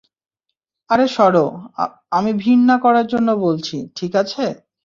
[0.89, 1.45] আরে, সরো
[2.11, 4.43] আমি ভিড় না করার জন্য বলছি, ঠিক আছে?